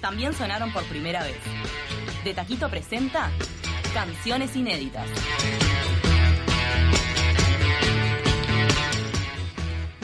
también 0.00 0.32
sonaron 0.34 0.72
por 0.72 0.84
primera 0.84 1.22
vez. 1.22 1.36
De 2.24 2.34
Taquito 2.34 2.68
presenta 2.68 3.30
Canciones 3.94 4.54
Inéditas. 4.56 5.06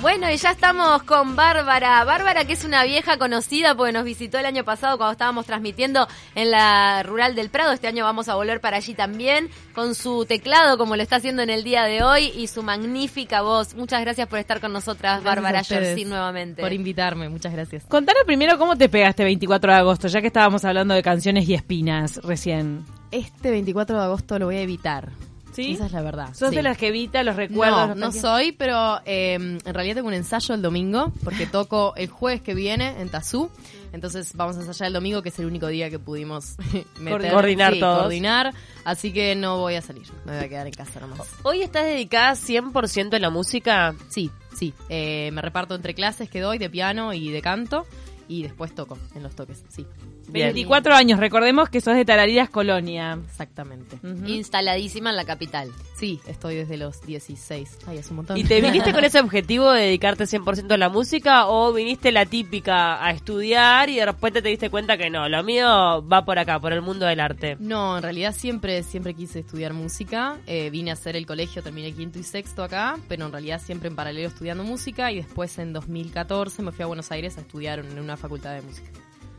Bueno, 0.02 0.28
y 0.32 0.36
ya 0.36 0.50
estamos 0.50 1.04
con 1.04 1.36
Bárbara. 1.36 2.02
Bárbara, 2.02 2.44
que 2.44 2.54
es 2.54 2.64
una 2.64 2.82
vieja 2.82 3.18
conocida 3.18 3.76
porque 3.76 3.92
nos 3.92 4.02
visitó 4.02 4.36
el 4.36 4.46
año 4.46 4.64
pasado 4.64 4.96
cuando 4.96 5.12
estábamos 5.12 5.46
transmitiendo 5.46 6.08
en 6.34 6.50
la 6.50 7.04
Rural 7.04 7.36
del 7.36 7.50
Prado. 7.50 7.70
Este 7.70 7.86
año 7.86 8.02
vamos 8.02 8.28
a 8.28 8.34
volver 8.34 8.60
para 8.60 8.78
allí 8.78 8.94
también 8.94 9.48
con 9.72 9.94
su 9.94 10.24
teclado, 10.26 10.76
como 10.76 10.96
lo 10.96 11.04
está 11.04 11.16
haciendo 11.16 11.42
en 11.42 11.50
el 11.50 11.62
día 11.62 11.84
de 11.84 12.02
hoy, 12.02 12.32
y 12.34 12.48
su 12.48 12.64
magnífica 12.64 13.42
voz. 13.42 13.76
Muchas 13.76 14.00
gracias 14.00 14.26
por 14.26 14.40
estar 14.40 14.60
con 14.60 14.72
nosotras, 14.72 15.22
Bárbara 15.22 15.62
Yorcín, 15.62 16.08
nuevamente. 16.08 16.60
Por 16.62 16.72
invitarme, 16.72 17.28
muchas 17.28 17.52
gracias. 17.52 17.84
Contanos 17.84 18.24
primero 18.26 18.58
cómo 18.58 18.76
te 18.76 18.88
pegaste 18.88 19.22
24 19.22 19.72
de 19.72 19.78
agosto, 19.78 20.08
ya 20.08 20.20
que 20.20 20.26
estábamos 20.26 20.64
hablando 20.64 20.94
de 20.94 21.02
canciones 21.04 21.48
y 21.48 21.54
espinas 21.54 22.16
recién. 22.24 22.84
Este 23.12 23.52
24 23.52 23.96
de 23.96 24.02
agosto 24.02 24.36
lo 24.40 24.46
voy 24.46 24.56
a 24.56 24.62
evitar. 24.62 25.12
¿Sí? 25.52 25.72
Esa 25.72 25.86
es 25.86 25.92
la 25.92 26.02
verdad. 26.02 26.34
¿Sos 26.34 26.50
sí. 26.50 26.56
de 26.56 26.62
las 26.62 26.78
que 26.78 26.88
evita 26.88 27.22
los 27.22 27.36
recuerdos? 27.36 27.88
No, 27.90 27.94
no 27.94 28.12
soy, 28.12 28.52
pero 28.52 29.00
eh, 29.04 29.34
en 29.34 29.74
realidad 29.74 29.96
tengo 29.96 30.08
un 30.08 30.14
ensayo 30.14 30.54
el 30.54 30.62
domingo, 30.62 31.12
porque 31.22 31.46
toco 31.52 31.92
el 31.96 32.08
jueves 32.08 32.40
que 32.42 32.54
viene 32.54 33.00
en 33.00 33.08
Tazú. 33.10 33.50
Entonces 33.92 34.32
vamos 34.34 34.56
a 34.56 34.60
ensayar 34.60 34.86
el 34.86 34.94
domingo, 34.94 35.22
que 35.22 35.28
es 35.28 35.38
el 35.38 35.44
único 35.46 35.66
día 35.66 35.90
que 35.90 35.98
pudimos 35.98 36.56
meter, 36.98 37.32
Coordinar 37.32 37.74
sí, 37.74 37.80
todos. 37.80 37.98
coordinar. 38.00 38.54
Así 38.84 39.12
que 39.12 39.34
no 39.34 39.58
voy 39.58 39.74
a 39.74 39.82
salir, 39.82 40.06
me 40.24 40.36
voy 40.36 40.44
a 40.44 40.48
quedar 40.48 40.66
en 40.66 40.72
casa 40.72 40.98
nomás. 41.00 41.20
¿Hoy 41.42 41.60
estás 41.62 41.84
dedicada 41.84 42.32
100% 42.32 43.14
a 43.14 43.18
la 43.18 43.30
música? 43.30 43.94
Sí, 44.08 44.30
sí. 44.56 44.72
Eh, 44.88 45.30
me 45.32 45.42
reparto 45.42 45.74
entre 45.74 45.94
clases 45.94 46.30
que 46.30 46.40
doy 46.40 46.58
de 46.58 46.70
piano 46.70 47.12
y 47.12 47.30
de 47.30 47.42
canto. 47.42 47.86
Y 48.28 48.42
después 48.42 48.74
toco 48.74 48.96
en 49.14 49.22
los 49.22 49.34
toques, 49.34 49.62
sí. 49.68 49.84
Bien. 50.28 50.48
24 50.48 50.94
años, 50.94 51.18
recordemos 51.18 51.68
que 51.68 51.80
sos 51.80 51.94
de 51.94 52.04
Tarariras 52.04 52.48
Colonia. 52.48 53.18
Exactamente. 53.24 53.98
Instaladísima 54.26 55.10
en 55.10 55.16
la 55.16 55.24
capital. 55.24 55.70
Sí, 55.96 56.20
estoy 56.26 56.56
desde 56.56 56.76
los 56.76 57.00
16. 57.06 57.78
Ay, 57.86 57.98
es 57.98 58.10
un 58.10 58.16
montón. 58.16 58.36
¿Y 58.36 58.44
te 58.44 58.60
viniste 58.60 58.92
con 58.94 59.04
ese 59.04 59.20
objetivo 59.20 59.70
de 59.70 59.82
dedicarte 59.82 60.24
100% 60.24 60.72
a 60.72 60.76
la 60.76 60.88
música 60.88 61.46
o 61.46 61.72
viniste 61.72 62.12
la 62.12 62.26
típica 62.26 63.04
a 63.04 63.10
estudiar 63.12 63.88
y 63.88 63.96
de 63.96 64.06
repente 64.06 64.42
te 64.42 64.48
diste 64.48 64.70
cuenta 64.70 64.96
que 64.96 65.10
no, 65.10 65.28
lo 65.28 65.42
mío 65.42 66.04
va 66.06 66.24
por 66.24 66.38
acá, 66.38 66.58
por 66.58 66.72
el 66.72 66.82
mundo 66.82 67.06
del 67.06 67.20
arte? 67.20 67.56
No, 67.60 67.96
en 67.96 68.02
realidad 68.02 68.34
siempre, 68.34 68.82
siempre 68.82 69.14
quise 69.14 69.40
estudiar 69.40 69.72
música. 69.72 70.38
Eh, 70.46 70.70
vine 70.70 70.90
a 70.90 70.94
hacer 70.94 71.16
el 71.16 71.26
colegio, 71.26 71.62
terminé 71.62 71.92
quinto 71.92 72.18
y 72.18 72.22
sexto 72.22 72.62
acá, 72.62 72.96
pero 73.08 73.26
en 73.26 73.32
realidad 73.32 73.60
siempre 73.60 73.88
en 73.88 73.96
paralelo 73.96 74.28
estudiando 74.28 74.64
música 74.64 75.12
y 75.12 75.16
después 75.16 75.58
en 75.58 75.72
2014 75.72 76.62
me 76.62 76.72
fui 76.72 76.82
a 76.82 76.86
Buenos 76.86 77.10
Aires 77.12 77.38
a 77.38 77.42
estudiar 77.42 77.80
en 77.80 77.98
una 77.98 78.16
facultad 78.16 78.54
de 78.54 78.62
música. 78.62 78.90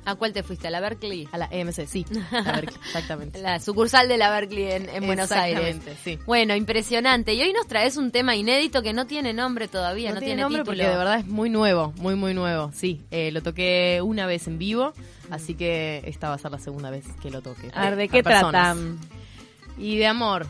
¿A 0.06 0.16
cuál 0.16 0.34
te 0.34 0.44
fuiste? 0.44 0.68
¿A 0.68 0.72
la 0.72 0.82
Berkeley? 0.82 1.28
A 1.32 1.38
la 1.38 1.48
EMC, 1.50 1.86
sí. 1.88 2.06
A 2.32 2.52
ver, 2.54 2.66
exactamente. 2.86 3.40
La 3.42 3.60
sucursal 3.60 4.08
de 4.08 4.18
la 4.18 4.30
Berkeley 4.32 4.72
en, 4.72 4.90
en 4.90 5.06
Buenos 5.06 5.32
Aires. 5.32 5.76
Exactamente, 5.76 5.98
sí. 6.04 6.20
Bueno, 6.26 6.56
impresionante. 6.56 7.34
Y 7.34 7.42
hoy 7.42 7.54
nos 7.54 7.68
traes 7.68 7.96
un 7.98 8.12
tema 8.12 8.36
inédito 8.36 8.82
que 8.82 8.92
no 8.94 9.08
tiene 9.08 9.34
nombre 9.34 9.68
todavía, 9.68 10.10
no, 10.10 10.16
No, 10.16 10.20
tiene 10.22 10.42
nombre 10.42 10.62
título. 10.64 10.78
porque 10.78 10.90
de 10.92 10.98
verdad 10.98 11.20
es 11.20 11.26
muy 11.28 11.50
nuevo, 11.50 11.94
muy, 11.98 12.16
muy 12.16 12.34
nuevo. 12.34 12.72
Sí, 12.74 13.02
eh, 13.12 13.32
lo 13.32 13.42
toqué 13.42 14.02
una 14.04 14.26
vez 14.26 14.48
en 14.48 14.58
vivo, 14.58 14.94
así 15.30 15.56
que 15.56 16.02
esta 16.06 16.28
va 16.30 16.36
a 16.36 16.38
ser 16.38 16.52
la 16.52 16.60
segunda 16.60 16.90
vez 16.90 17.06
que 17.22 17.32
lo 17.32 17.42
toque. 17.42 17.70
A 17.74 17.86
ver, 17.86 17.96
¿de 17.96 18.10
qué 18.10 18.24
tratan? 18.24 19.00
Y 19.78 19.98
de 19.98 20.08
amor. 20.08 20.46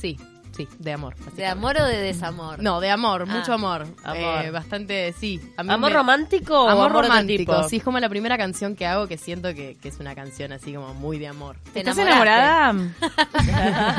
Sí, 0.00 0.18
sí, 0.54 0.68
de 0.78 0.92
amor. 0.92 1.14
¿De 1.36 1.46
amor 1.46 1.76
o 1.78 1.84
de 1.84 1.96
desamor? 1.98 2.62
No, 2.62 2.80
de 2.80 2.90
amor, 2.90 3.26
mucho 3.26 3.52
Ah, 3.52 3.56
amor. 3.56 3.86
amor. 4.04 4.44
Eh, 4.44 4.50
bastante, 4.50 5.12
sí. 5.18 5.40
A 5.56 5.62
mí 5.62 5.72
¿Amor 5.72 5.90
me- 5.90 5.96
romántico 5.96 6.64
o 6.64 6.68
Amor, 6.68 6.90
amor 6.90 7.04
romántico. 7.04 7.54
tipo? 7.56 7.68
Sí, 7.68 7.76
es 7.76 7.82
como 7.82 7.98
la 8.00 8.08
primera 8.08 8.36
canción 8.38 8.74
que 8.76 8.86
hago 8.86 9.06
que 9.08 9.18
siento 9.18 9.54
que, 9.54 9.76
que 9.80 9.88
es 9.88 9.98
una 10.00 10.14
canción 10.14 10.52
así 10.52 10.72
como 10.74 10.94
muy 10.94 11.18
de 11.18 11.28
amor. 11.28 11.56
¿Te 11.72 11.80
¿Estás 11.80 11.98
enamorada? 11.98 12.72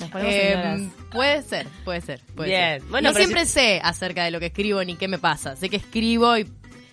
Nos 0.00 0.10
Eh, 0.22 0.88
puede 1.12 1.42
ser, 1.42 1.66
puede 1.84 2.00
ser. 2.00 2.20
Puede 2.34 2.50
Bien. 2.50 2.80
ser. 2.80 2.90
Bueno, 2.90 3.10
no 3.10 3.14
siempre 3.16 3.46
sé 3.46 3.80
acerca 3.82 4.24
de 4.24 4.30
lo 4.30 4.40
que 4.40 4.46
escribo 4.46 4.82
ni 4.84 4.96
qué 4.96 5.08
me 5.08 5.18
pasa. 5.18 5.56
Sé 5.56 5.68
que 5.68 5.76
escribo 5.76 6.36
y 6.36 6.50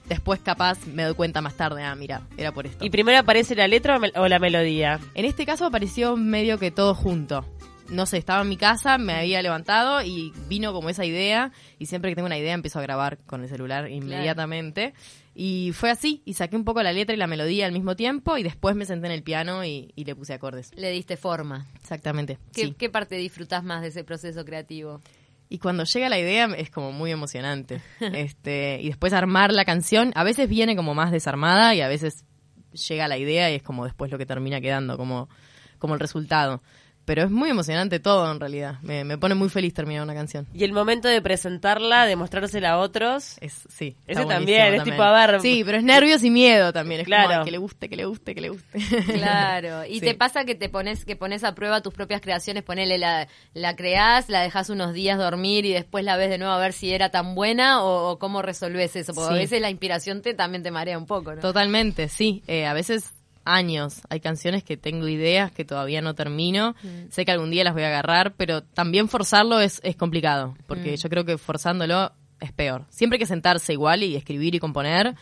después 0.08 0.40
capaz 0.42 0.86
me 0.88 1.04
doy 1.04 1.16
cuenta 1.16 1.42
más 1.42 1.56
tarde, 1.56 1.84
ah, 1.84 1.96
mira, 1.96 2.22
era 2.38 2.52
por 2.52 2.66
esto. 2.68 2.86
¿Y 2.86 2.90
primero 2.90 3.18
aparece 3.20 3.56
la 3.56 3.68
letra 3.68 3.98
o 3.98 4.22
o 4.22 4.28
la 4.28 4.40
melodía? 4.40 5.00
En 5.14 5.26
este 5.26 5.46
caso 5.46 5.66
apareció 5.66 6.16
medio 6.16 6.58
que 6.60 6.72
todo 6.72 6.94
junto. 6.94 7.46
No 7.90 8.06
sé, 8.06 8.18
estaba 8.18 8.42
en 8.42 8.50
mi 8.50 8.58
casa, 8.58 8.98
me 8.98 9.14
había 9.14 9.42
levantado 9.42 10.02
y 10.02 10.34
vino 10.48 10.74
como 10.74 10.90
esa 10.90 11.06
idea. 11.06 11.52
Y 11.78 11.86
siempre 11.86 12.12
que 12.12 12.16
tengo 12.16 12.26
una 12.26 12.38
idea 12.38 12.54
empiezo 12.54 12.80
a 12.80 12.82
grabar 12.82 13.20
con 13.20 13.44
el 13.44 13.50
celular 13.50 13.90
inmediatamente. 13.90 14.94
Y 15.36 15.72
fue 15.74 15.92
así, 15.92 16.22
y 16.26 16.34
saqué 16.34 16.56
un 16.56 16.64
poco 16.64 16.82
la 16.82 16.94
letra 16.94 17.14
y 17.14 17.18
la 17.18 17.28
melodía 17.28 17.66
al 17.66 17.74
mismo 17.74 17.96
tiempo. 17.96 18.38
Y 18.38 18.44
después 18.44 18.76
me 18.76 18.86
senté 18.86 19.08
en 19.08 19.14
el 19.14 19.24
piano 19.24 19.66
y, 19.66 19.92
y 19.96 20.06
le 20.06 20.16
puse 20.16 20.34
acordes. 20.34 20.72
Le 20.76 20.90
diste 20.92 21.18
forma. 21.18 21.68
Exactamente. 21.76 22.40
¿Qué, 22.54 22.66
sí. 22.66 22.76
qué 22.78 22.90
parte 22.90 23.16
disfrutás 23.18 23.64
más 23.64 23.82
de 23.82 23.90
ese 23.90 24.04
proceso 24.04 24.46
creativo? 24.46 25.02
Y 25.50 25.60
cuando 25.60 25.84
llega 25.84 26.10
la 26.10 26.20
idea 26.20 26.46
es 26.58 26.70
como 26.72 26.92
muy 26.92 27.12
emocionante. 27.12 27.82
este 28.00 28.80
Y 28.82 28.88
después 28.88 29.14
armar 29.14 29.52
la 29.52 29.66
canción, 29.66 30.12
a 30.16 30.24
veces 30.24 30.50
viene 30.50 30.76
como 30.76 30.96
más 30.96 31.12
desarmada 31.12 31.76
y 31.76 31.82
a 31.82 31.88
veces 31.88 32.26
llega 32.76 33.08
la 33.08 33.18
idea 33.18 33.52
y 33.52 33.56
es 33.56 33.64
como 33.64 33.86
después 33.86 34.12
lo 34.12 34.18
que 34.18 34.26
termina 34.26 34.60
quedando, 34.62 34.98
como, 34.98 35.30
como 35.80 35.94
el 35.94 36.00
resultado. 36.00 36.62
Pero 37.06 37.22
es 37.24 37.30
muy 37.30 37.52
emocionante 37.52 38.00
todo 38.00 38.32
en 38.32 38.40
realidad. 38.40 38.80
Me, 38.82 39.04
me 39.04 39.18
pone 39.18 39.36
muy 39.36 39.48
feliz 39.50 39.74
terminar 39.76 40.02
una 40.02 40.16
canción. 40.16 40.48
Y 40.56 40.64
el 40.64 40.74
momento 40.74 41.08
de 41.08 41.22
presentarla, 41.22 42.06
de 42.08 42.16
mostrársela 42.16 42.72
a 42.72 42.78
otros. 42.80 43.38
Es, 43.42 43.62
sí. 43.70 43.96
Ese 44.08 44.26
también, 44.26 44.74
es 44.74 44.84
tipo, 44.84 45.04
a 45.04 45.12
ver- 45.28 45.40
Sí, 45.40 45.62
pero 45.64 45.78
es 45.78 45.84
nervios 45.84 46.24
y 46.24 46.32
miedo 46.32 46.74
también. 46.74 47.02
Es 47.02 47.06
Claro. 47.06 47.28
como 47.28 47.40
ay, 47.42 47.46
que 47.46 47.52
le 47.52 47.58
guste, 47.60 47.90
que 47.90 47.96
le 47.96 48.06
guste, 48.06 48.34
que 48.34 48.42
le 48.42 48.50
guste. 48.50 48.80
Claro. 49.14 49.86
¿Y 49.86 50.00
Sí. 50.00 50.02
te 50.02 50.16
pasa 50.16 50.46
que 50.46 50.56
te 50.56 50.68
pones 50.68 51.06
que 51.06 51.16
pones 51.16 51.44
a 51.44 51.54
prueba 51.56 51.82
tus 51.82 51.94
propias 51.94 52.22
creaciones? 52.22 52.64
Ponele 52.64 52.98
la, 52.98 53.28
la 53.54 53.76
creás, 53.76 54.28
la 54.30 54.42
dejas 54.42 54.70
unos 54.70 54.94
días 54.94 55.18
dormir 55.18 55.66
y 55.66 55.74
después 55.74 56.04
la 56.04 56.18
ves 56.18 56.30
de 56.30 56.38
nuevo 56.40 56.54
a 56.54 56.60
ver 56.60 56.74
si 56.74 56.92
era 56.92 57.10
tan 57.12 57.36
buena 57.36 57.84
o, 57.84 58.10
o 58.12 58.20
cómo 58.20 58.42
resolves 58.42 58.96
eso. 58.96 59.14
Porque 59.14 59.30
a 59.34 59.38
veces 59.38 59.62
la 59.62 59.70
inspiración 59.70 60.22
te 60.24 60.34
también 60.34 60.64
te 60.64 60.72
marea 60.72 60.98
un 60.98 61.06
poco, 61.06 61.36
¿no? 61.36 61.42
Totalmente, 61.42 62.08
sí. 62.10 62.42
Eh, 62.48 62.66
a 62.66 62.74
veces 62.74 63.12
años. 63.46 64.02
Hay 64.10 64.20
canciones 64.20 64.64
que 64.64 64.78
tengo 64.78 65.08
ideas 65.08 65.52
que 65.52 65.64
todavía 65.64 66.02
no 66.02 66.16
termino. 66.16 66.76
Sé 67.10 67.26
que 67.26 67.32
algún 67.32 67.52
día 67.52 67.64
las 67.64 67.74
voy 67.74 67.84
a 67.84 67.88
agarrar, 67.88 68.34
pero 68.36 68.62
también 68.62 69.08
forzarlo 69.08 69.60
es, 69.60 69.80
es 69.84 69.96
complicado, 69.96 70.56
porque 70.68 70.98
yo 70.98 71.10
creo 71.10 71.24
que 71.24 71.38
forzándolo 71.38 72.12
es 72.40 72.52
peor. 72.52 72.86
Siempre 72.90 73.16
hay 73.16 73.20
que 73.20 73.26
sentarse 73.26 73.74
igual 73.74 74.04
y 74.04 74.16
escribir 74.16 74.56
y 74.56 74.60
componer. 74.60 75.16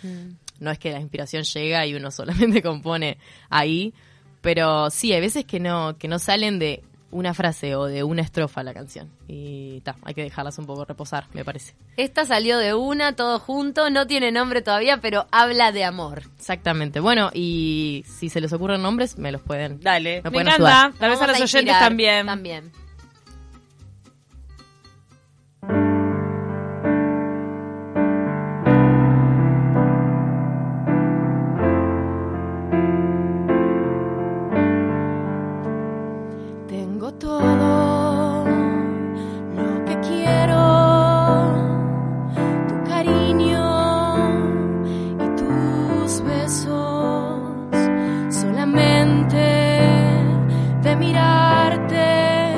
No 0.59 0.71
es 0.71 0.79
que 0.79 0.91
la 0.91 0.99
inspiración 0.99 1.43
llega 1.43 1.85
y 1.85 1.93
uno 1.93 2.11
solamente 2.11 2.61
compone 2.61 3.17
ahí, 3.49 3.93
pero 4.41 4.89
sí, 4.89 5.13
hay 5.13 5.21
veces 5.21 5.45
que 5.45 5.59
no, 5.59 5.97
que 5.97 6.07
no 6.07 6.19
salen 6.19 6.59
de 6.59 6.83
una 7.13 7.33
frase 7.33 7.75
o 7.75 7.85
de 7.85 8.03
una 8.03 8.21
estrofa 8.21 8.63
la 8.63 8.73
canción. 8.73 9.09
Y 9.27 9.81
ta, 9.81 9.95
hay 10.03 10.13
que 10.13 10.23
dejarlas 10.23 10.57
un 10.59 10.65
poco 10.65 10.83
reposar, 10.85 11.25
me 11.33 11.45
parece. 11.45 11.73
Esta 11.97 12.25
salió 12.25 12.57
de 12.57 12.73
una, 12.73 13.15
todo 13.15 13.39
junto, 13.39 13.89
no 13.89 14.07
tiene 14.07 14.31
nombre 14.31 14.61
todavía, 14.61 14.97
pero 14.97 15.27
habla 15.31 15.71
de 15.71 15.83
amor. 15.85 16.23
Exactamente. 16.37 16.99
Bueno, 16.99 17.29
y 17.33 18.03
si 18.07 18.29
se 18.29 18.41
les 18.41 18.51
ocurren 18.51 18.81
nombres, 18.81 19.17
me 19.17 19.31
los 19.31 19.41
pueden. 19.41 19.79
Dale. 19.79 20.17
Me 20.17 20.23
Me 20.23 20.31
pueden 20.31 20.47
encanta. 20.47 20.81
ayudar. 20.85 20.99
Tal 20.99 21.09
vez 21.11 21.21
a 21.21 21.27
los 21.27 21.41
oyentes 21.41 21.79
también. 21.79 22.25
También. 22.25 22.71
Besos. 46.23 47.41
Solamente 48.29 49.79
de 50.81 50.95
mirarte 50.95 52.53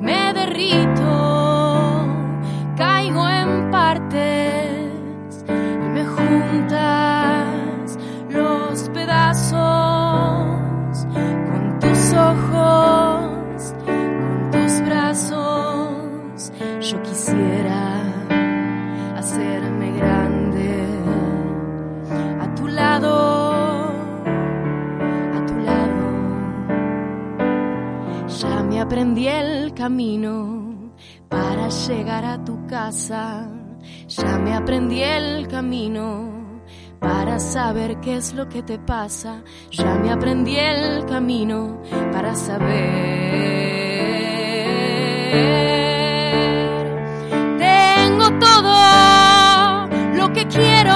me 0.00 0.32
derrito, 0.32 2.06
caigo 2.76 3.28
en 3.28 3.70
partes 3.70 5.44
y 5.46 5.88
me 5.94 6.04
juntas 6.04 7.98
los 8.30 8.88
pedazos 8.90 9.56
con 11.50 11.78
tus 11.80 12.14
ojos, 12.14 13.74
con 13.84 14.50
tus 14.50 14.80
brazos. 14.86 16.52
Yo 16.80 17.02
quisiera 17.02 17.69
camino 29.80 30.92
para 31.30 31.70
llegar 31.70 32.22
a 32.26 32.44
tu 32.44 32.66
casa. 32.66 33.48
Ya 34.08 34.38
me 34.38 34.52
aprendí 34.52 35.02
el 35.02 35.48
camino 35.48 36.06
para 36.98 37.38
saber 37.38 37.98
qué 38.00 38.16
es 38.16 38.34
lo 38.34 38.46
que 38.46 38.62
te 38.62 38.78
pasa. 38.78 39.42
Ya 39.70 39.94
me 39.94 40.12
aprendí 40.12 40.54
el 40.58 41.06
camino 41.06 41.80
para 42.12 42.34
saber. 42.34 42.90
Tengo 47.58 48.38
todo 48.38 49.86
lo 50.14 50.30
que 50.34 50.46
quiero, 50.46 50.94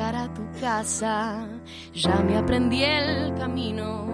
a 0.00 0.32
tu 0.34 0.42
casa. 0.60 1.48
Ya 1.94 2.16
me 2.16 2.36
aprendí 2.36 2.82
el 2.82 3.34
camino 3.34 4.06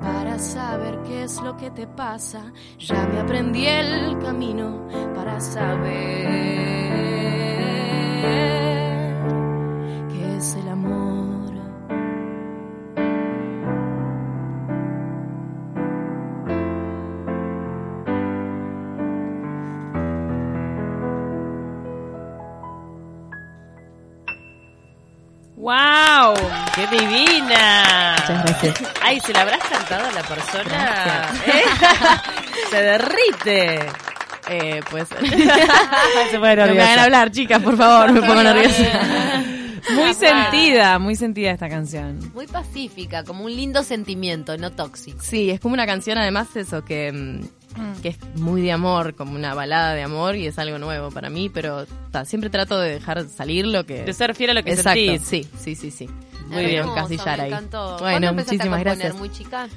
para 0.00 0.38
saber 0.38 1.02
qué 1.02 1.24
es 1.24 1.40
lo 1.42 1.56
que 1.56 1.70
te 1.70 1.86
pasa. 1.86 2.52
Ya 2.78 3.06
me 3.06 3.20
aprendí 3.20 3.66
el 3.66 4.18
camino 4.18 4.88
para 5.14 5.38
saber 5.40 6.28
qué 10.08 10.36
es 10.36 10.54
el 10.54 10.68
amor. 10.68 10.97
¡Qué 26.78 26.86
divina! 26.96 28.14
Muchas 28.20 28.44
gracias. 28.44 28.82
Ay, 29.02 29.18
¿se 29.18 29.32
la 29.32 29.40
habrás 29.40 29.64
cantado 29.68 30.08
a 30.08 30.12
la 30.12 30.22
persona? 30.22 31.28
¿Eh? 31.44 31.64
Se 32.70 32.76
derrite. 32.82 33.86
Eh, 34.48 34.80
pues. 34.88 35.08
Se 36.30 36.38
pone 36.38 36.56
no 36.56 36.74
me 36.74 36.82
hagan 36.82 36.98
hablar, 37.00 37.32
chicas, 37.32 37.60
por 37.60 37.76
favor, 37.76 38.12
me 38.12 38.20
pongo 38.20 38.42
nerviosa. 38.44 39.42
Muy 39.92 40.14
sentida, 40.14 40.98
muy 41.00 41.16
sentida 41.16 41.50
esta 41.50 41.68
canción. 41.68 42.20
Muy 42.32 42.46
pacífica, 42.46 43.24
como 43.24 43.44
un 43.44 43.56
lindo 43.56 43.82
sentimiento, 43.82 44.56
no 44.56 44.70
tóxico. 44.70 45.18
Sí, 45.20 45.50
es 45.50 45.58
como 45.60 45.74
una 45.74 45.86
canción, 45.86 46.16
además, 46.18 46.54
eso, 46.54 46.84
que, 46.84 47.10
mm, 47.12 48.00
que 48.02 48.10
es 48.10 48.18
muy 48.36 48.62
de 48.62 48.70
amor, 48.70 49.14
como 49.14 49.34
una 49.34 49.54
balada 49.54 49.94
de 49.94 50.02
amor 50.02 50.36
y 50.36 50.46
es 50.46 50.58
algo 50.58 50.78
nuevo 50.78 51.10
para 51.10 51.28
mí, 51.30 51.48
pero 51.48 51.86
ta, 52.12 52.24
siempre 52.24 52.50
trato 52.50 52.78
de 52.78 52.90
dejar 52.90 53.28
salir 53.28 53.66
lo 53.66 53.84
que. 53.84 54.02
De 54.04 54.12
ser 54.12 54.34
fiel 54.34 54.50
a 54.50 54.54
lo 54.54 54.62
que 54.62 54.70
Exacto, 54.72 55.00
sentís. 55.00 55.26
sí, 55.26 55.48
sí, 55.58 55.74
sí, 55.74 55.90
sí. 55.90 56.08
Muy 56.48 56.64
bien. 56.66 56.76
Hermoso, 56.80 56.96
me 57.36 57.42
ahí. 57.42 57.48
encantó. 57.52 57.96
¿Cuándo 57.98 58.04
Bueno, 58.04 58.32
muchísimas 58.34 58.80
a 58.80 58.82
gracias. 58.84 59.14
¿Muy 59.18 59.30
chica? 59.30 59.68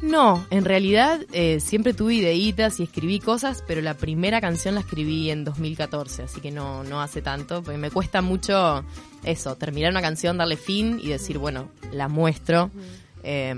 No, 0.00 0.46
en 0.50 0.64
realidad 0.64 1.20
eh, 1.32 1.58
siempre 1.58 1.92
tuve 1.92 2.14
ideitas 2.14 2.78
y 2.78 2.84
escribí 2.84 3.18
cosas, 3.18 3.64
pero 3.66 3.80
la 3.80 3.94
primera 3.94 4.40
canción 4.40 4.76
la 4.76 4.80
escribí 4.82 5.28
en 5.30 5.44
2014, 5.44 6.22
así 6.22 6.40
que 6.40 6.52
no, 6.52 6.84
no 6.84 7.02
hace 7.02 7.20
tanto, 7.20 7.64
porque 7.64 7.78
me 7.78 7.90
cuesta 7.90 8.22
mucho 8.22 8.84
eso, 9.24 9.56
terminar 9.56 9.90
una 9.90 10.00
canción, 10.00 10.36
darle 10.38 10.56
fin 10.56 11.00
y 11.02 11.08
decir, 11.08 11.38
bueno, 11.38 11.68
la 11.92 12.06
muestro. 12.08 12.70
Eh, 13.24 13.52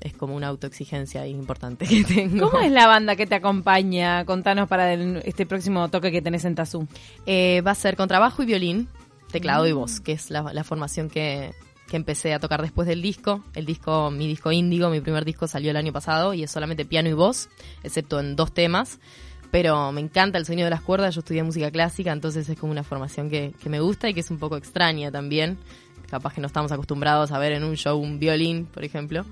es 0.00 0.12
como 0.14 0.34
una 0.34 0.48
autoexigencia 0.48 1.24
importante 1.28 1.86
que 1.86 2.02
tengo. 2.02 2.50
¿Cómo 2.50 2.60
es 2.60 2.72
la 2.72 2.88
banda 2.88 3.14
que 3.14 3.26
te 3.28 3.36
acompaña? 3.36 4.24
Contanos 4.24 4.68
para 4.68 4.92
el- 4.92 5.22
este 5.24 5.46
próximo 5.46 5.88
toque 5.90 6.10
que 6.10 6.20
tenés 6.20 6.44
en 6.44 6.56
Tazú. 6.56 6.88
Eh, 7.24 7.62
va 7.64 7.70
a 7.70 7.74
ser 7.76 7.96
contrabajo 7.96 8.42
y 8.42 8.46
violín, 8.46 8.88
teclado 9.30 9.68
y 9.68 9.72
voz, 9.72 10.00
que 10.00 10.10
es 10.12 10.30
la, 10.30 10.52
la 10.52 10.64
formación 10.64 11.08
que, 11.08 11.52
que 11.94 11.98
empecé 11.98 12.34
a 12.34 12.40
tocar 12.40 12.60
después 12.60 12.88
del 12.88 13.02
disco. 13.02 13.44
El 13.54 13.66
disco, 13.66 14.10
mi 14.10 14.26
disco 14.26 14.50
índigo, 14.50 14.90
mi 14.90 15.00
primer 15.00 15.24
disco 15.24 15.46
salió 15.46 15.70
el 15.70 15.76
año 15.76 15.92
pasado 15.92 16.34
y 16.34 16.42
es 16.42 16.50
solamente 16.50 16.84
piano 16.84 17.08
y 17.08 17.12
voz, 17.12 17.48
excepto 17.84 18.18
en 18.18 18.34
dos 18.34 18.52
temas. 18.52 18.98
Pero 19.52 19.92
me 19.92 20.00
encanta 20.00 20.36
el 20.36 20.44
sonido 20.44 20.66
de 20.66 20.70
las 20.70 20.80
cuerdas, 20.80 21.14
yo 21.14 21.20
estudié 21.20 21.44
música 21.44 21.70
clásica, 21.70 22.10
entonces 22.10 22.48
es 22.48 22.58
como 22.58 22.72
una 22.72 22.82
formación 22.82 23.30
que, 23.30 23.54
que 23.62 23.68
me 23.68 23.78
gusta 23.78 24.08
y 24.08 24.14
que 24.14 24.18
es 24.18 24.30
un 24.32 24.40
poco 24.40 24.56
extraña 24.56 25.12
también. 25.12 25.56
Capaz 26.10 26.34
que 26.34 26.40
no 26.40 26.48
estamos 26.48 26.72
acostumbrados 26.72 27.30
a 27.30 27.38
ver 27.38 27.52
en 27.52 27.62
un 27.62 27.76
show 27.76 27.96
un 27.96 28.18
violín, 28.18 28.66
por 28.66 28.82
ejemplo. 28.82 29.24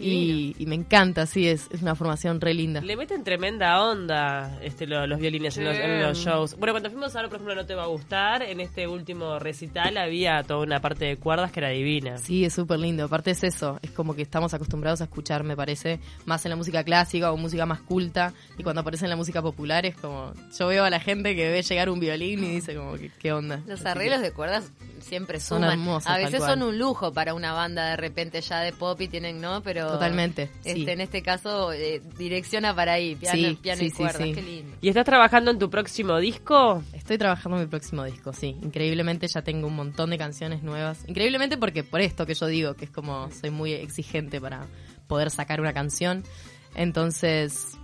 Y, 0.00 0.54
y 0.58 0.66
me 0.66 0.74
encanta, 0.74 1.26
sí, 1.26 1.48
es, 1.48 1.68
es 1.70 1.82
una 1.82 1.94
formación 1.94 2.40
re 2.40 2.54
linda. 2.54 2.80
Le 2.80 2.96
meten 2.96 3.24
tremenda 3.24 3.82
onda 3.82 4.58
este, 4.62 4.86
lo- 4.86 5.06
los 5.06 5.18
violines 5.18 5.56
en 5.58 5.64
los, 5.64 5.76
en 5.76 6.02
los 6.02 6.18
shows. 6.18 6.56
Bueno, 6.56 6.72
cuando 6.72 6.90
fuimos 6.90 7.14
ahora, 7.16 7.28
por 7.28 7.36
ejemplo, 7.36 7.54
No 7.54 7.66
Te 7.66 7.74
Va 7.74 7.84
a 7.84 7.86
Gustar, 7.86 8.42
en 8.42 8.60
este 8.60 8.86
último 8.86 9.38
recital 9.38 9.96
había 9.96 10.42
toda 10.42 10.60
una 10.60 10.80
parte 10.80 11.04
de 11.06 11.16
cuerdas 11.16 11.50
que 11.52 11.60
era 11.60 11.70
divina. 11.70 12.18
Sí, 12.18 12.44
es 12.44 12.54
súper 12.54 12.78
lindo. 12.78 13.04
Aparte 13.04 13.30
es 13.32 13.42
eso, 13.44 13.78
es 13.82 13.90
como 13.90 14.14
que 14.14 14.22
estamos 14.22 14.54
acostumbrados 14.54 15.00
a 15.00 15.04
escuchar, 15.04 15.42
me 15.44 15.56
parece, 15.56 16.00
más 16.26 16.44
en 16.44 16.50
la 16.50 16.56
música 16.56 16.84
clásica 16.84 17.32
o 17.32 17.36
música 17.36 17.66
más 17.66 17.80
culta. 17.80 18.32
Y 18.56 18.62
cuando 18.62 18.80
aparece 18.82 19.04
en 19.06 19.10
la 19.10 19.16
música 19.16 19.42
popular 19.42 19.84
es 19.86 19.96
como, 19.96 20.32
yo 20.58 20.66
veo 20.68 20.84
a 20.84 20.90
la 20.90 21.00
gente 21.00 21.34
que 21.34 21.50
ve 21.50 21.62
llegar 21.62 21.90
un 21.90 22.00
violín 22.00 22.44
y 22.44 22.50
dice 22.50 22.74
como, 22.76 22.94
¿qué, 22.94 23.10
qué 23.18 23.32
onda? 23.32 23.60
Los 23.66 23.80
Así 23.80 23.88
arreglos 23.88 24.18
que- 24.18 24.24
de 24.26 24.32
cuerdas 24.32 24.72
siempre 25.00 25.40
Son 25.40 25.64
hermosos, 25.64 26.10
a 26.10 26.16
veces 26.18 26.40
son 26.44 26.62
un 26.62 26.78
lujo 26.78 27.12
para 27.12 27.32
una 27.34 27.52
banda 27.52 27.90
de 27.90 27.96
repente 27.96 28.40
ya 28.40 28.60
de 28.60 28.72
pop 28.72 29.00
y 29.00 29.08
tienen, 29.08 29.40
¿no? 29.40 29.62
Pero 29.62 29.87
Totalmente, 29.92 30.50
este, 30.64 30.74
sí. 30.74 30.90
en 30.90 31.00
este 31.00 31.22
caso 31.22 31.72
eh, 31.72 32.00
direcciona 32.16 32.74
para 32.74 32.92
ahí, 32.94 33.16
piano, 33.16 33.38
Sí, 33.38 33.58
piano 33.60 33.78
sí, 33.80 33.86
y 33.86 33.90
sí, 33.90 33.96
cuerdas, 33.96 34.22
sí. 34.22 34.32
qué 34.32 34.42
lindo. 34.42 34.76
¿Y 34.80 34.88
estás 34.88 35.04
trabajando 35.04 35.50
en 35.50 35.58
tu 35.58 35.70
próximo 35.70 36.18
disco? 36.18 36.82
Estoy 36.92 37.18
trabajando 37.18 37.58
en 37.58 37.64
mi 37.64 37.68
próximo 37.68 38.04
disco, 38.04 38.32
sí. 38.32 38.56
Increíblemente 38.62 39.26
ya 39.28 39.42
tengo 39.42 39.66
un 39.66 39.76
montón 39.76 40.10
de 40.10 40.18
canciones 40.18 40.62
nuevas. 40.62 41.04
Increíblemente 41.06 41.56
porque 41.56 41.84
por 41.84 42.00
esto 42.00 42.26
que 42.26 42.34
yo 42.34 42.46
digo, 42.46 42.74
que 42.74 42.86
es 42.86 42.90
como 42.90 43.30
soy 43.30 43.50
muy 43.50 43.72
exigente 43.72 44.40
para 44.40 44.66
poder 45.06 45.30
sacar 45.30 45.60
una 45.60 45.72
canción. 45.72 46.24
Entonces, 46.74 47.76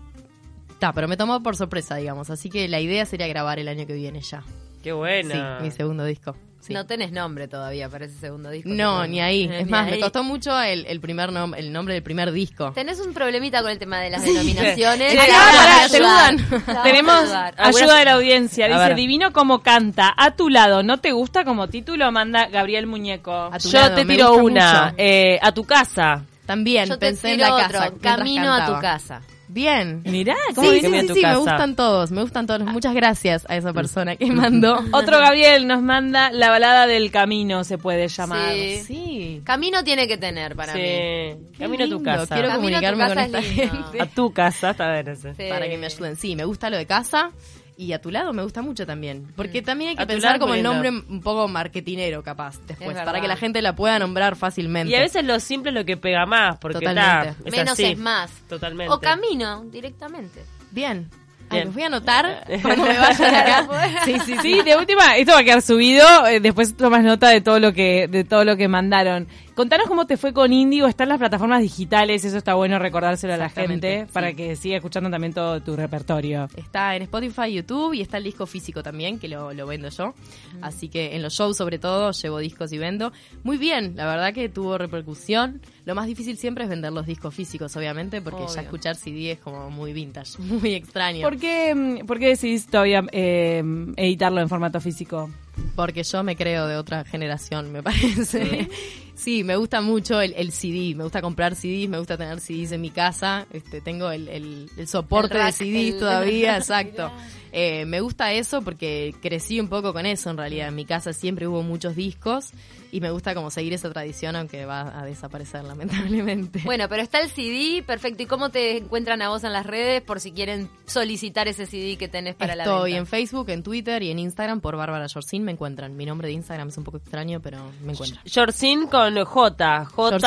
está, 0.70 0.92
pero 0.92 1.08
me 1.08 1.16
tomó 1.16 1.42
por 1.42 1.56
sorpresa, 1.56 1.96
digamos. 1.96 2.30
Así 2.30 2.50
que 2.50 2.68
la 2.68 2.80
idea 2.80 3.04
sería 3.06 3.26
grabar 3.26 3.58
el 3.58 3.68
año 3.68 3.86
que 3.86 3.94
viene 3.94 4.20
ya. 4.20 4.44
Qué 4.82 4.92
buena. 4.92 5.58
Sí, 5.58 5.64
mi 5.64 5.70
segundo 5.70 6.04
disco. 6.04 6.36
Sí. 6.66 6.72
No 6.74 6.86
tenés 6.86 7.12
nombre 7.12 7.48
todavía 7.48 7.88
para 7.88 8.06
ese 8.06 8.18
segundo 8.18 8.50
disco. 8.50 8.68
No, 8.72 9.06
ni 9.06 9.20
ahí. 9.20 9.46
Ni 9.48 9.56
Es 9.56 9.68
más, 9.68 9.86
me 9.86 9.92
ahí. 9.94 10.00
costó 10.00 10.22
mucho 10.24 10.60
el, 10.60 10.86
el 10.86 11.00
primer 11.00 11.30
nom- 11.30 11.54
el 11.56 11.72
nombre 11.72 11.94
del 11.94 12.02
primer 12.02 12.32
disco. 12.32 12.72
Tenés 12.72 12.98
un 13.00 13.12
problemita 13.14 13.62
con 13.62 13.70
el 13.70 13.78
tema 13.78 14.00
de 14.00 14.10
las 14.10 14.22
denominaciones. 14.24 15.10
Sí, 15.12 15.16
Te 15.16 15.22
acá, 15.22 15.32
vamos 15.32 15.54
a 15.54 15.58
pará, 15.58 15.84
ayudar. 15.84 15.90
saludan. 15.90 16.36
Te 16.36 16.54
vamos 16.54 16.72
a 16.72 16.82
Tenemos 16.82 17.80
ayuda 17.82 17.98
de 17.98 18.04
la 18.04 18.12
audiencia. 18.12 18.68
Dice, 18.68 18.94
divino 18.94 19.32
como 19.32 19.62
canta. 19.62 20.12
A 20.16 20.32
tu 20.32 20.48
lado, 20.48 20.82
¿no 20.82 20.98
te 20.98 21.12
gusta 21.12 21.44
como 21.44 21.68
título? 21.68 22.10
Manda 22.12 22.46
Gabriel 22.48 22.86
Muñeco. 22.86 23.32
A 23.52 23.58
tu 23.58 23.68
Yo 23.70 23.78
lado, 23.80 23.94
te 23.96 24.04
me 24.04 24.14
tiro 24.16 24.34
una. 24.34 24.94
eh, 24.96 25.38
a 25.42 25.52
tu 25.52 25.64
casa. 25.64 26.24
También 26.46 26.86
Yo 26.86 26.98
te 26.98 27.06
pensé 27.06 27.32
en 27.32 27.40
la 27.40 27.54
otro, 27.54 27.78
casa. 27.78 27.92
Camino 28.02 28.52
a 28.52 28.66
tu 28.66 28.78
casa. 28.80 29.22
Bien. 29.54 30.02
Mirá, 30.04 30.34
Sí, 30.48 30.54
¿cómo 30.56 30.68
sí, 30.68 30.78
a 30.78 30.80
sí, 30.80 31.06
tu 31.06 31.14
sí, 31.14 31.22
me 31.22 31.36
gustan 31.36 31.76
todos, 31.76 32.10
me 32.10 32.22
gustan 32.22 32.44
todos. 32.44 32.62
Muchas 32.64 32.92
gracias 32.92 33.46
a 33.48 33.56
esa 33.56 33.72
persona 33.72 34.16
que 34.16 34.26
mandó. 34.26 34.80
Otro 34.92 35.20
Gabriel 35.20 35.68
nos 35.68 35.80
manda 35.80 36.32
la 36.32 36.50
balada 36.50 36.88
del 36.88 37.12
camino, 37.12 37.62
se 37.62 37.78
puede 37.78 38.08
llamar. 38.08 38.52
Sí. 38.52 38.82
Sí. 38.84 39.42
Camino 39.44 39.84
tiene 39.84 40.08
que 40.08 40.18
tener 40.18 40.56
para 40.56 40.74
mí. 40.74 40.80
Sí. 40.82 41.56
Camino 41.56 41.84
a 41.84 41.88
tu 41.88 42.02
casa. 42.02 42.34
quiero 42.34 42.48
Camino 42.48 42.78
a 42.78 42.80
tu 42.80 42.86
comunicarme 42.88 43.06
con 43.06 43.18
esta 43.18 43.38
es 43.38 43.46
gente. 43.46 44.00
A 44.02 44.06
tu 44.06 44.32
casa, 44.32 44.70
está 44.70 44.92
bien 44.92 45.06
ese. 45.06 45.34
Sí. 45.36 45.44
Para 45.48 45.68
que 45.68 45.78
me 45.78 45.86
ayuden. 45.86 46.16
Sí, 46.16 46.34
me 46.34 46.44
gusta 46.44 46.68
lo 46.68 46.76
de 46.76 46.86
casa. 46.86 47.30
Y 47.76 47.92
a 47.92 48.00
tu 48.00 48.10
lado 48.10 48.32
me 48.32 48.42
gusta 48.42 48.62
mucho 48.62 48.86
también. 48.86 49.32
Porque 49.34 49.60
también 49.60 49.90
hay 49.90 49.96
que 49.96 50.02
A 50.02 50.06
pensar 50.06 50.38
como 50.38 50.54
el 50.54 50.62
nombre 50.62 50.90
un 50.90 51.20
poco 51.20 51.48
marketinero, 51.48 52.22
capaz, 52.22 52.60
después. 52.66 52.96
Es 52.96 53.02
Para 53.02 53.20
que 53.20 53.26
la 53.26 53.36
gente 53.36 53.60
la 53.62 53.74
pueda 53.74 53.98
nombrar 53.98 54.36
fácilmente. 54.36 54.92
Y 54.92 54.94
a 54.94 55.00
veces 55.00 55.24
lo 55.24 55.40
simple 55.40 55.70
es 55.70 55.74
lo 55.74 55.84
que 55.84 55.96
pega 55.96 56.24
más, 56.24 56.56
porque 56.58 56.78
Totalmente. 56.78 57.30
está, 57.30 57.48
es 57.48 57.50
Menos 57.56 57.72
así. 57.72 57.84
es 57.86 57.98
más. 57.98 58.30
Totalmente. 58.48 58.92
O 58.92 59.00
camino 59.00 59.64
directamente. 59.64 60.44
Bien. 60.70 61.10
Ay, 61.50 61.64
los 61.64 61.74
voy 61.74 61.82
a 61.82 61.86
anotar 61.86 62.46
cuando 62.62 62.84
me 62.86 62.98
vayan 62.98 63.30
de 63.30 63.36
acá. 63.38 63.68
Sí, 64.04 64.16
sí, 64.24 64.36
Sí, 64.40 64.62
de 64.62 64.76
última, 64.76 65.16
esto 65.16 65.32
va 65.32 65.40
a 65.40 65.44
quedar 65.44 65.60
subido, 65.60 66.26
eh, 66.26 66.40
después 66.40 66.76
tomas 66.76 67.02
nota 67.02 67.28
de 67.28 67.40
todo 67.40 67.58
lo 67.60 67.72
que 67.72 68.08
de 68.08 68.24
todo 68.24 68.44
lo 68.44 68.56
que 68.56 68.66
mandaron. 68.68 69.28
Contanos 69.54 69.86
cómo 69.86 70.04
te 70.04 70.16
fue 70.16 70.32
con 70.32 70.52
Indigo. 70.52 70.88
Están 70.88 71.08
las 71.08 71.18
plataformas 71.18 71.62
digitales, 71.62 72.24
eso 72.24 72.36
está 72.36 72.54
bueno 72.54 72.80
recordárselo 72.80 73.34
a 73.34 73.36
la 73.36 73.48
gente 73.48 74.04
para 74.12 74.32
que 74.32 74.56
siga 74.56 74.76
escuchando 74.76 75.08
también 75.10 75.32
todo 75.32 75.62
tu 75.62 75.76
repertorio. 75.76 76.48
Está 76.56 76.96
en 76.96 77.02
Spotify, 77.02 77.52
YouTube 77.52 77.94
y 77.94 78.00
está 78.00 78.16
el 78.16 78.24
disco 78.24 78.46
físico 78.46 78.82
también, 78.82 79.20
que 79.20 79.28
lo, 79.28 79.52
lo 79.52 79.64
vendo 79.68 79.90
yo. 79.90 80.12
Así 80.60 80.88
que 80.88 81.14
en 81.14 81.22
los 81.22 81.34
shows 81.34 81.56
sobre 81.56 81.78
todo 81.78 82.10
llevo 82.10 82.38
discos 82.38 82.72
y 82.72 82.78
vendo. 82.78 83.12
Muy 83.44 83.56
bien, 83.56 83.94
la 83.94 84.06
verdad 84.06 84.34
que 84.34 84.48
tuvo 84.48 84.76
repercusión. 84.76 85.60
Lo 85.84 85.94
más 85.94 86.06
difícil 86.06 86.36
siempre 86.36 86.64
es 86.64 86.70
vender 86.70 86.92
los 86.92 87.06
discos 87.06 87.32
físicos, 87.32 87.76
obviamente, 87.76 88.20
porque 88.20 88.42
Obvio. 88.42 88.54
ya 88.56 88.62
escuchar 88.62 88.96
CD 88.96 89.30
es 89.30 89.38
como 89.38 89.70
muy 89.70 89.92
vintage, 89.92 90.36
muy 90.42 90.74
extraño. 90.74 91.22
¿Por 91.22 91.38
qué, 91.38 91.72
mm, 91.72 92.06
por 92.06 92.18
qué 92.18 92.26
decidís 92.26 92.66
todavía 92.66 93.04
eh, 93.12 93.62
editarlo 93.96 94.40
en 94.40 94.48
formato 94.48 94.80
físico? 94.80 95.30
Porque 95.76 96.02
yo 96.02 96.22
me 96.22 96.36
creo 96.36 96.66
de 96.66 96.76
otra 96.76 97.04
generación, 97.04 97.72
me 97.72 97.82
parece. 97.82 98.68
Sí, 99.14 99.42
me 99.44 99.56
gusta 99.56 99.80
mucho 99.80 100.20
el, 100.20 100.32
el 100.36 100.52
CD, 100.52 100.94
me 100.96 101.04
gusta 101.04 101.20
comprar 101.22 101.54
CDs, 101.54 101.88
me 101.88 101.98
gusta 101.98 102.16
tener 102.16 102.40
CDs 102.40 102.72
en 102.72 102.80
mi 102.80 102.90
casa, 102.90 103.46
este, 103.52 103.80
tengo 103.80 104.10
el, 104.10 104.28
el- 104.28 104.70
el 104.76 104.88
soporte 104.88 105.34
El 105.34 105.38
de 105.38 105.44
rack, 105.44 105.54
CDs 105.54 105.98
todavía, 105.98 106.56
exacto. 106.58 107.10
Eh, 107.52 107.84
me 107.86 108.00
gusta 108.00 108.32
eso 108.32 108.62
porque 108.62 109.14
crecí 109.22 109.60
un 109.60 109.68
poco 109.68 109.92
con 109.92 110.06
eso 110.06 110.30
en 110.30 110.36
realidad. 110.36 110.68
En 110.68 110.74
mi 110.74 110.84
casa 110.84 111.12
siempre 111.12 111.46
hubo 111.46 111.62
muchos 111.62 111.94
discos 111.94 112.50
y 112.94 113.00
me 113.00 113.10
gusta 113.10 113.34
como 113.34 113.50
seguir 113.50 113.72
esa 113.72 113.90
tradición 113.92 114.36
aunque 114.36 114.66
va 114.66 115.00
a 115.00 115.04
desaparecer 115.04 115.64
lamentablemente. 115.64 116.60
Bueno, 116.64 116.88
pero 116.88 117.02
está 117.02 117.18
el 117.18 117.28
CD, 117.28 117.82
perfecto. 117.82 118.22
¿Y 118.22 118.26
cómo 118.26 118.50
te 118.50 118.76
encuentran 118.76 119.20
a 119.20 119.30
vos 119.30 119.42
en 119.42 119.52
las 119.52 119.66
redes 119.66 120.00
por 120.00 120.20
si 120.20 120.30
quieren 120.30 120.70
solicitar 120.86 121.48
ese 121.48 121.66
CD 121.66 121.96
que 121.96 122.06
tenés 122.06 122.36
para 122.36 122.54
la 122.54 122.62
Estoy 122.62 122.92
venta? 122.92 122.98
en 122.98 123.06
Facebook, 123.06 123.50
en 123.50 123.64
Twitter 123.64 124.00
y 124.04 124.12
en 124.12 124.20
Instagram 124.20 124.60
por 124.60 124.76
Bárbara 124.76 125.08
Jorcin, 125.12 125.42
me 125.42 125.50
encuentran. 125.50 125.96
Mi 125.96 126.06
nombre 126.06 126.28
de 126.28 126.34
Instagram 126.34 126.68
es 126.68 126.78
un 126.78 126.84
poco 126.84 126.98
extraño, 126.98 127.40
pero 127.40 127.58
me 127.82 127.94
encuentran. 127.94 128.22
Jorcin 128.32 128.86
con 128.86 129.24
J. 129.24 129.86
Jorcin. 129.86 130.20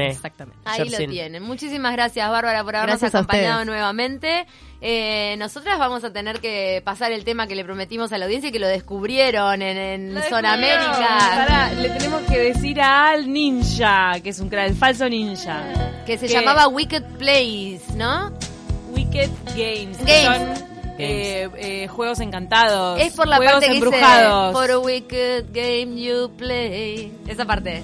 Exactamente. 0.00 0.58
Ahí 0.64 0.88
lo 0.88 0.98
tienen. 0.98 1.44
Muchísimas 1.44 1.92
gracias, 1.92 2.28
Bárbara, 2.28 2.64
por 2.64 2.74
habernos 2.74 3.00
Gracias 3.00 3.14
acompañado 3.14 3.64
nuevamente. 3.64 4.46
Eh, 4.84 5.36
nosotras 5.38 5.78
vamos 5.78 6.02
a 6.02 6.12
tener 6.12 6.40
que 6.40 6.82
pasar 6.84 7.12
el 7.12 7.24
tema 7.24 7.46
que 7.46 7.54
le 7.54 7.64
prometimos 7.64 8.12
a 8.12 8.18
la 8.18 8.24
audiencia 8.24 8.48
y 8.48 8.52
que 8.52 8.58
lo 8.58 8.66
descubrieron 8.66 9.62
en, 9.62 9.76
en 9.78 10.22
Zona 10.28 10.54
América. 10.54 11.18
Pará, 11.36 11.72
le 11.72 11.88
tenemos 11.90 12.20
que 12.22 12.36
decir 12.38 12.80
al 12.80 13.32
ninja, 13.32 14.14
que 14.20 14.30
es 14.30 14.40
un 14.40 14.52
el 14.52 14.74
falso 14.74 15.08
ninja. 15.08 15.62
Que 16.04 16.18
se 16.18 16.26
Que- 16.26 16.32
llamaba 16.32 16.66
Wicked 16.66 17.04
Place, 17.16 17.82
¿no? 17.94 18.32
Wicked 18.92 19.30
Games. 19.56 19.98
Games. 19.98 20.58
Son 20.58 20.72
eh, 20.98 21.48
eh, 21.56 21.86
juegos 21.88 22.18
encantados. 22.18 23.00
Es 23.00 23.14
por 23.14 23.28
la 23.28 23.36
juegos 23.36 23.54
parte 23.54 23.68
que 23.68 23.74
embrujados. 23.74 24.48
dice 24.52 24.60
For 24.60 24.70
a 24.72 24.78
wicked 24.80 25.44
game 25.52 25.96
you 26.02 26.28
play. 26.36 27.12
Esa 27.28 27.44
parte. 27.44 27.82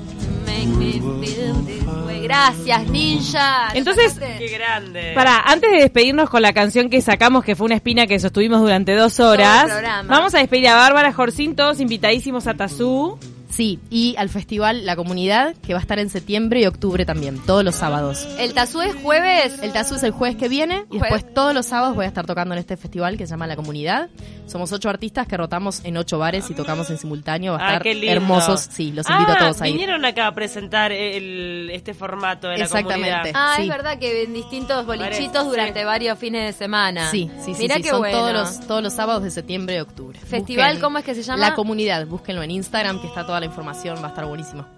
Make 0.58 0.76
me 0.76 0.92
feel 1.24 1.54
this 1.64 1.84
way. 2.04 2.22
Gracias, 2.22 2.88
ninja. 2.88 3.68
¿Lo 3.72 3.78
Entonces, 3.78 4.14
sacaste? 4.14 4.38
Qué 4.38 4.48
grande. 4.48 5.12
Para, 5.14 5.38
antes 5.40 5.70
de 5.70 5.78
despedirnos 5.78 6.28
con 6.28 6.42
la 6.42 6.52
canción 6.52 6.90
que 6.90 7.00
sacamos, 7.00 7.44
que 7.44 7.54
fue 7.54 7.66
una 7.66 7.76
espina 7.76 8.08
que 8.08 8.18
sostuvimos 8.18 8.60
durante 8.60 8.94
dos 8.96 9.20
horas, 9.20 9.70
vamos 10.06 10.34
a 10.34 10.38
despedir 10.38 10.68
a 10.68 10.74
Bárbara 10.74 11.12
Jorcín, 11.12 11.54
todos 11.54 11.78
invitadísimos 11.78 12.48
a 12.48 12.54
Tazú. 12.54 13.18
Sí, 13.58 13.80
y 13.90 14.14
al 14.18 14.28
festival 14.28 14.86
La 14.86 14.94
Comunidad, 14.94 15.56
que 15.56 15.72
va 15.74 15.80
a 15.80 15.82
estar 15.82 15.98
en 15.98 16.10
septiembre 16.10 16.60
y 16.60 16.66
octubre 16.66 17.04
también, 17.04 17.40
todos 17.44 17.64
los 17.64 17.74
sábados. 17.74 18.24
El 18.38 18.54
Tazú 18.54 18.80
es 18.82 18.94
jueves. 19.02 19.58
El 19.60 19.72
Tazú 19.72 19.96
es 19.96 20.04
el 20.04 20.12
jueves 20.12 20.36
que 20.36 20.48
viene 20.48 20.84
y 20.92 20.98
Jueves. 21.00 21.12
después 21.14 21.34
todos 21.34 21.52
los 21.54 21.66
sábados 21.66 21.96
voy 21.96 22.04
a 22.04 22.08
estar 22.08 22.24
tocando 22.24 22.54
en 22.54 22.60
este 22.60 22.76
festival 22.76 23.16
que 23.18 23.26
se 23.26 23.32
llama 23.32 23.48
La 23.48 23.56
Comunidad. 23.56 24.10
Somos 24.46 24.70
ocho 24.72 24.88
artistas 24.88 25.26
que 25.26 25.36
rotamos 25.36 25.80
en 25.84 25.96
ocho 25.96 26.20
bares 26.20 26.48
y 26.50 26.54
tocamos 26.54 26.88
en 26.90 26.98
simultáneo. 26.98 27.54
Va 27.54 27.58
a 27.58 27.62
Ah, 27.62 27.66
estar 27.72 27.82
qué 27.82 27.94
lindo. 27.96 28.12
hermosos. 28.12 28.68
Sí, 28.70 28.92
los 28.92 29.10
invito 29.10 29.32
Ah, 29.32 29.34
a 29.34 29.38
todos 29.38 29.60
a 29.60 29.66
ir. 29.66 29.72
vinieron 29.74 30.04
acá 30.04 30.28
a 30.28 30.34
presentar 30.36 30.92
el, 30.92 31.68
este 31.72 31.94
formato 31.94 32.46
de 32.46 32.58
la 32.58 32.64
Exactamente. 32.64 33.10
comunidad. 33.10 33.32
Ah, 33.34 33.54
Sí. 33.56 33.62
es 33.62 33.68
verdad 33.68 33.98
que 33.98 34.22
en 34.22 34.34
distintos 34.34 34.86
bolichitos 34.86 35.32
Parece, 35.32 35.48
durante 35.50 35.84
varios 35.84 36.16
fines 36.16 36.46
de 36.46 36.52
semana. 36.56 37.10
Sí, 37.10 37.28
sí, 37.44 37.54
sí. 37.54 37.62
Mirá 37.62 37.74
sí, 37.74 37.82
qué 37.82 37.88
Son 37.90 37.98
bueno. 37.98 38.16
todos 38.18 38.32
los, 38.32 38.60
todos 38.68 38.82
los 38.84 38.92
sábados 38.92 39.24
de 39.24 39.32
septiembre 39.32 39.74
y 39.76 39.80
octubre. 39.80 40.16
Festival, 40.20 40.78
¿cómo 40.78 40.98
es 40.98 41.04
que 41.04 41.16
se 41.16 41.24
llama? 41.24 41.40
La 41.40 41.54
Comunidad. 41.54 42.06
Búsquenlo 42.06 42.40
en 42.44 42.52
Instagram 42.52 43.00
que 43.00 43.08
está 43.08 43.26
toda 43.26 43.40
la 43.40 43.46
información. 43.48 43.98
Va 44.02 44.06
a 44.06 44.10
estar 44.10 44.26
buenísimo. 44.26 44.68